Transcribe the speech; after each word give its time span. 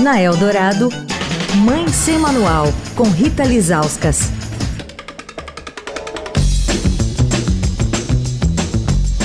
Na 0.00 0.18
Eldorado, 0.18 0.88
Mãe 1.56 1.86
Sem 1.88 2.18
Manual, 2.18 2.72
com 2.96 3.02
Rita 3.02 3.44
Lizauskas. 3.44 4.30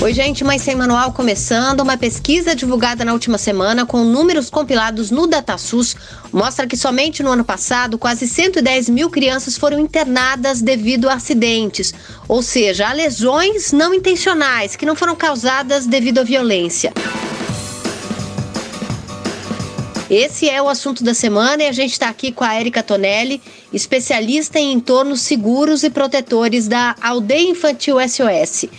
Oi, 0.02 0.14
gente, 0.14 0.44
Mãe 0.44 0.60
Sem 0.60 0.76
Manual 0.76 1.14
começando. 1.14 1.80
Uma 1.80 1.96
pesquisa 1.96 2.54
divulgada 2.54 3.06
na 3.06 3.14
última 3.14 3.38
semana 3.38 3.86
com 3.86 4.04
números 4.04 4.50
compilados 4.50 5.12
no 5.12 5.28
DataSUS 5.28 5.96
mostra 6.30 6.68
que 6.68 6.76
somente 6.76 7.24
no 7.24 7.32
ano 7.32 7.46
passado 7.46 7.98
quase 7.98 8.28
110 8.28 8.90
mil 8.90 9.10
crianças 9.10 9.58
foram 9.58 9.80
internadas 9.80 10.62
devido 10.62 11.08
a 11.08 11.14
acidentes, 11.14 11.94
ou 12.28 12.44
seja, 12.44 12.90
a 12.90 12.92
lesões 12.92 13.72
não 13.72 13.94
intencionais 13.94 14.76
que 14.76 14.86
não 14.86 14.96
foram 14.96 15.16
causadas 15.16 15.88
devido 15.88 16.20
à 16.20 16.24
violência. 16.24 16.92
Esse 20.10 20.48
é 20.48 20.62
o 20.62 20.70
assunto 20.70 21.04
da 21.04 21.16
semana 21.16 21.64
e 21.64 21.68
a 21.68 21.72
gente 21.72 21.94
está 21.94 22.10
aqui 22.10 22.32
com 22.32 22.44
a 22.44 22.60
Erika 22.60 22.84
Tonelli, 22.84 23.42
especialista 23.74 24.60
em 24.60 24.74
entornos 24.74 25.22
seguros 25.22 25.84
e 25.84 25.90
protetores 25.90 26.68
da 26.68 26.96
Aldeia 27.02 27.50
Infantil 27.50 27.98
SOS. 28.08 28.70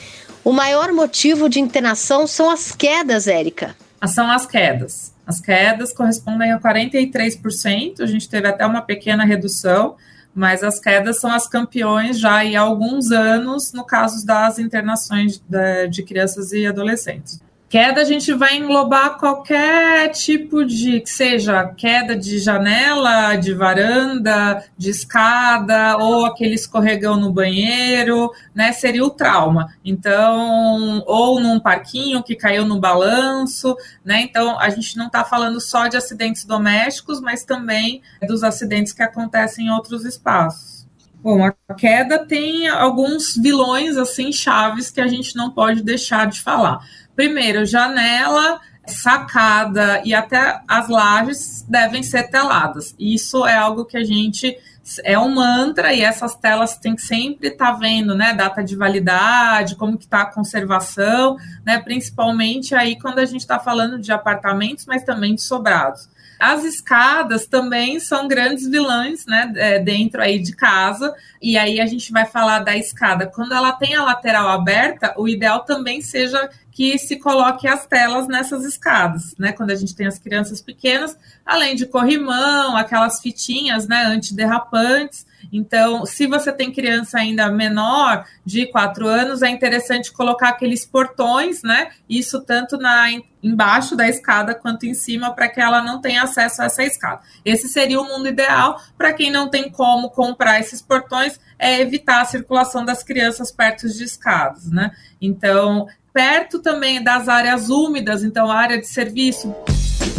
O 0.45 0.53
maior 0.53 0.93
motivo 0.93 1.49
de 1.49 1.59
internação 1.59 2.29
são 2.29 2.49
as 2.49 2.71
quedas, 2.71 3.27
Érica. 3.27 3.75
São 4.07 4.31
as 4.31 4.47
quedas. 4.47 5.13
As 5.27 5.41
quedas 5.41 5.93
correspondem 5.93 6.53
a 6.53 6.61
43%, 6.61 8.01
a 8.01 8.07
gente 8.07 8.29
teve 8.29 8.47
até 8.47 8.65
uma 8.65 8.81
pequena 8.81 9.25
redução, 9.25 9.97
mas 10.33 10.63
as 10.63 10.79
quedas 10.79 11.19
são 11.21 11.33
as 11.33 11.49
campeões 11.49 12.21
já 12.21 12.43
há 12.43 12.61
alguns 12.61 13.11
anos 13.11 13.73
no 13.73 13.85
caso 13.85 14.25
das 14.25 14.61
internações 14.61 15.43
de 15.91 16.03
crianças 16.05 16.53
e 16.53 16.65
adolescentes. 16.65 17.41
Queda 17.69 18.01
a 18.01 18.05
gente 18.05 18.33
vai 18.33 18.57
englobar 18.57 19.19
qualquer 19.19 20.11
tipo 20.11 20.65
de, 20.65 21.01
que 21.01 21.11
seja 21.11 21.65
queda 21.77 22.15
de 22.15 22.39
janela, 22.39 23.35
de 23.35 23.53
varanda, 23.53 24.65
de 24.79 24.91
escada, 24.91 25.97
ou 25.97 26.27
aquele 26.27 26.55
escorregão 26.55 27.17
no 27.17 27.33
banheiro, 27.33 28.31
né? 28.55 28.71
Seria 28.71 29.05
o 29.05 29.11
trauma. 29.11 29.75
Então, 29.85 31.03
ou 31.07 31.41
num 31.41 31.59
parquinho 31.59 32.23
que 32.23 32.37
caiu 32.37 32.65
no 32.65 32.79
balanço, 32.79 33.77
né? 34.05 34.21
Então, 34.21 34.57
a 34.61 34.69
gente 34.69 34.97
não 34.97 35.09
está 35.09 35.25
falando 35.25 35.61
só 35.61 35.89
de 35.89 35.97
acidentes 35.97 36.45
domésticos, 36.45 37.21
mas 37.21 37.45
também 37.45 38.01
dos 38.29 38.45
acidentes 38.45 38.93
que 38.93 39.03
acontecem 39.03 39.67
em 39.67 39.71
outros 39.71 40.05
espaços. 40.05 40.86
Bom, 41.23 41.45
a 41.45 41.75
queda 41.75 42.25
tem 42.25 42.69
alguns 42.69 43.37
vilões 43.37 43.97
assim 43.97 44.33
chaves 44.33 44.91
que 44.91 45.01
a 45.01 45.09
gente 45.09 45.35
não 45.35 45.51
pode 45.51 45.83
deixar 45.83 46.27
de 46.27 46.41
falar. 46.41 46.79
Primeiro, 47.15 47.65
janela, 47.67 48.61
sacada 48.87 50.01
e 50.05 50.15
até 50.15 50.61
as 50.69 50.89
lajes 50.89 51.65
devem 51.69 52.03
ser 52.03 52.31
teladas. 52.31 52.95
Isso 52.99 53.45
é 53.45 53.57
algo 53.57 53.85
que 53.85 53.97
a 53.97 54.05
gente 54.05 54.57
é 55.03 55.19
um 55.19 55.35
mantra 55.35 55.93
e 55.93 56.01
essas 56.01 56.37
telas 56.37 56.79
tem 56.79 56.95
que 56.95 57.03
sempre 57.03 57.49
estar 57.49 57.73
tá 57.73 57.79
vendo, 57.79 58.15
né, 58.15 58.33
data 58.33 58.63
de 58.63 58.77
validade, 58.77 59.75
como 59.75 59.99
que 59.99 60.05
está 60.05 60.23
a 60.23 60.33
conservação, 60.33 61.37
né, 61.65 61.79
principalmente 61.79 62.75
aí 62.75 62.97
quando 62.99 63.19
a 63.19 63.25
gente 63.25 63.41
está 63.41 63.59
falando 63.59 63.99
de 63.99 64.13
apartamentos, 64.13 64.87
mas 64.87 65.03
também 65.03 65.35
de 65.35 65.43
sobrados. 65.43 66.09
As 66.39 66.65
escadas 66.65 67.47
também 67.47 67.99
são 67.99 68.29
grandes 68.29 68.69
vilãs, 68.69 69.25
né, 69.27 69.53
é, 69.57 69.79
dentro 69.79 70.21
aí 70.21 70.39
de 70.39 70.55
casa. 70.55 71.15
E 71.41 71.57
aí 71.57 71.81
a 71.81 71.87
gente 71.87 72.13
vai 72.13 72.27
falar 72.27 72.61
da 72.61 72.77
escada. 72.77 73.27
Quando 73.27 73.55
ela 73.55 73.73
tem 73.73 73.95
a 73.95 74.03
lateral 74.03 74.49
aberta, 74.49 75.15
o 75.17 75.29
ideal 75.29 75.61
também 75.65 76.01
seja 76.01 76.51
que 76.77 76.99
se 76.99 77.17
coloque 77.17 77.67
as 77.67 77.87
telas 77.87 78.29
nessas 78.29 78.63
escadas, 78.63 79.35
né? 79.39 79.51
Quando 79.51 79.71
a 79.71 79.75
gente 79.75 79.97
tem 79.97 80.07
as 80.07 80.19
crianças 80.19 80.61
pequenas, 80.61 81.17
além 81.45 81.75
de 81.75 81.87
corrimão, 81.87 82.77
aquelas 82.77 83.19
fitinhas, 83.19 83.89
né, 83.89 84.05
antiderrapantes. 84.05 85.27
Então, 85.51 86.05
se 86.05 86.27
você 86.27 86.53
tem 86.53 86.71
criança 86.71 87.19
ainda 87.19 87.51
menor, 87.51 88.27
de 88.45 88.67
quatro 88.67 89.07
anos, 89.07 89.41
é 89.41 89.49
interessante 89.49 90.13
colocar 90.13 90.51
aqueles 90.51 90.85
portões, 90.85 91.63
né? 91.63 91.93
Isso 92.07 92.43
tanto 92.43 92.77
na 92.77 93.11
embaixo 93.47 93.95
da 93.95 94.09
escada 94.09 94.55
quanto 94.55 94.87
em 94.87 94.95
cima, 94.95 95.33
para 95.33 95.49
que 95.49 95.61
ela 95.61 95.83
não 95.83 96.01
tenha 96.01 96.23
acesso 96.23 96.63
a 96.63 96.65
essa 96.67 96.83
escada. 96.83 97.21
Esse 97.45 97.69
seria 97.69 98.01
o 98.01 98.05
mundo 98.05 98.29
ideal. 98.29 98.81
Para 98.99 99.13
quem 99.13 99.31
não 99.31 99.49
tem 99.49 99.71
como 99.71 100.11
comprar 100.11 100.59
esses 100.59 100.83
portões, 100.83 101.39
é 101.59 101.81
evitar 101.81 102.23
a 102.23 102.25
circulação 102.25 102.85
das 102.85 103.03
crianças 103.03 103.53
perto 103.53 103.89
de 103.89 104.05
escadas, 104.05 104.71
né? 104.71 104.91
Então, 105.21 105.87
perto 106.13 106.59
também 106.59 107.03
das 107.03 107.29
áreas 107.29 107.69
úmidas, 107.69 108.25
então 108.25 108.51
área 108.51 108.79
de 108.79 108.87
serviço. 108.87 109.55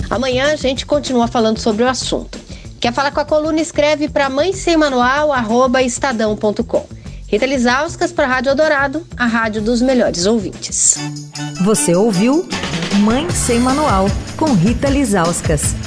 Amanhã 0.09 0.53
a 0.53 0.55
gente 0.55 0.85
continua 0.85 1.27
falando 1.27 1.59
sobre 1.59 1.83
o 1.83 1.89
assunto. 1.89 2.39
Quer 2.79 2.93
falar 2.93 3.11
com 3.11 3.19
a 3.19 3.25
coluna? 3.25 3.59
Escreve 3.59 4.07
para 4.07 4.29
mãe 4.29 4.53
sem 4.53 4.77
manual, 4.77 5.33
arroba 5.33 5.81
estadão.com. 5.81 6.87
Rita 7.27 7.45
Lizauskas 7.45 8.13
para 8.13 8.25
a 8.25 8.29
Rádio 8.29 8.51
Eldorado, 8.51 9.05
a 9.17 9.25
rádio 9.25 9.61
dos 9.61 9.81
melhores 9.81 10.25
ouvintes. 10.25 10.95
Você 11.65 11.93
ouviu 11.93 12.47
Mãe 12.97 13.29
Sem 13.29 13.59
Manual, 13.59 14.07
com 14.35 14.53
Rita 14.53 14.89
Lizauskas. 14.89 15.86